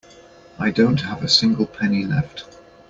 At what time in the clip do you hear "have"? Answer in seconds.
1.01-1.21